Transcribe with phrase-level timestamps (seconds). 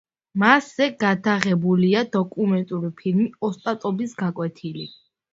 [0.43, 4.87] მასზე გადაღებულია დოკუმენტური ფილმი „ოსტატობის გაკვეთილი“.